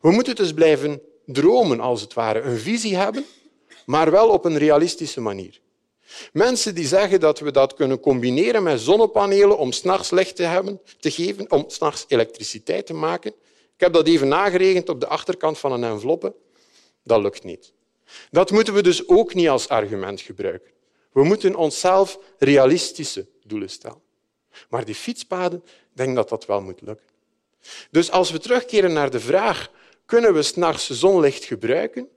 We 0.00 0.10
moeten 0.10 0.36
dus 0.36 0.52
blijven 0.52 1.02
dromen, 1.26 1.80
als 1.80 2.00
het 2.00 2.14
ware, 2.14 2.40
een 2.40 2.58
visie 2.58 2.96
hebben, 2.96 3.24
maar 3.86 4.10
wel 4.10 4.28
op 4.28 4.44
een 4.44 4.58
realistische 4.58 5.20
manier. 5.20 5.60
Mensen 6.32 6.74
die 6.74 6.86
zeggen 6.86 7.20
dat 7.20 7.38
we 7.38 7.50
dat 7.50 7.74
kunnen 7.74 8.00
combineren 8.00 8.62
met 8.62 8.80
zonnepanelen 8.80 9.58
om 9.58 9.72
s'nachts 9.72 10.10
licht 10.10 10.36
te, 10.36 10.42
hebben, 10.42 10.80
te 11.00 11.10
geven, 11.10 11.50
om 11.50 11.64
s'nachts 11.66 12.04
elektriciteit 12.08 12.86
te 12.86 12.94
maken. 12.94 13.32
Ik 13.74 13.86
heb 13.86 13.92
dat 13.92 14.06
even 14.06 14.28
nageregend 14.28 14.88
op 14.88 15.00
de 15.00 15.06
achterkant 15.06 15.58
van 15.58 15.72
een 15.72 15.84
enveloppe. 15.84 16.34
Dat 17.04 17.22
lukt 17.22 17.44
niet. 17.44 17.72
Dat 18.30 18.50
moeten 18.50 18.74
we 18.74 18.82
dus 18.82 19.08
ook 19.08 19.34
niet 19.34 19.48
als 19.48 19.68
argument 19.68 20.20
gebruiken. 20.20 20.70
We 21.12 21.24
moeten 21.24 21.56
onszelf 21.56 22.18
realistische 22.38 23.26
doelen 23.44 23.70
stellen. 23.70 24.00
Maar 24.68 24.84
die 24.84 24.94
fietspaden, 24.94 25.64
denk 25.92 26.14
dat 26.14 26.28
dat 26.28 26.46
wel 26.46 26.60
moet 26.60 26.80
lukken. 26.80 27.06
Dus 27.90 28.10
als 28.10 28.30
we 28.30 28.38
terugkeren 28.38 28.92
naar 28.92 29.10
de 29.10 29.20
vraag 29.20 29.70
kunnen 30.06 30.34
we 30.34 30.42
s'nachts 30.42 30.90
zonlicht 30.90 31.44
gebruiken, 31.44 32.08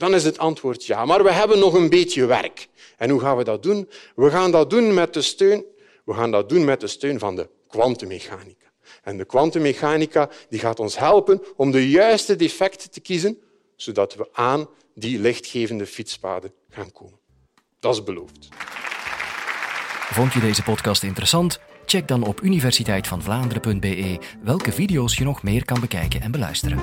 dan 0.00 0.14
is 0.14 0.24
het 0.24 0.38
antwoord 0.38 0.86
ja. 0.86 1.04
Maar 1.04 1.22
we 1.22 1.32
hebben 1.32 1.58
nog 1.58 1.74
een 1.74 1.88
beetje 1.88 2.26
werk. 2.26 2.68
En 2.96 3.10
hoe 3.10 3.20
gaan 3.20 3.36
we 3.36 3.44
dat 3.44 3.62
doen? 3.62 3.88
We 4.14 4.30
gaan 4.30 4.50
dat 4.50 4.70
doen 4.70 4.94
met 4.94 5.14
de 5.14 5.22
steun, 5.22 5.64
we 6.04 6.14
gaan 6.14 6.30
dat 6.30 6.48
doen 6.48 6.64
met 6.64 6.80
de 6.80 6.86
steun 6.86 7.18
van 7.18 7.36
de 7.36 7.48
kwantummechanica. 7.68 8.66
En 9.02 9.16
de 9.16 9.24
kwantummechanica 9.24 10.30
gaat 10.50 10.80
ons 10.80 10.98
helpen 10.98 11.42
om 11.56 11.70
de 11.70 11.90
juiste 11.90 12.36
defecten 12.36 12.90
te 12.90 13.00
kiezen, 13.00 13.38
zodat 13.76 14.14
we 14.14 14.28
aan 14.32 14.68
die 14.94 15.18
lichtgevende 15.18 15.86
fietspaden 15.86 16.52
gaan 16.70 16.92
komen. 16.92 17.18
Dat 17.80 17.94
is 17.94 18.04
beloofd. 18.04 18.48
Vond 20.10 20.32
je 20.32 20.40
deze 20.40 20.62
podcast 20.62 21.02
interessant? 21.02 21.60
Check 21.84 22.08
dan 22.08 22.22
op 22.22 22.40
universiteitvanvlaanderen.be 22.40 24.18
welke 24.42 24.72
video's 24.72 25.16
je 25.16 25.24
nog 25.24 25.42
meer 25.42 25.64
kan 25.64 25.80
bekijken 25.80 26.20
en 26.20 26.30
beluisteren. 26.30 26.82